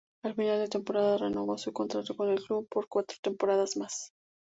[0.23, 4.11] A final de temporada, renovó su contrato con el club por cuatro temporadas más.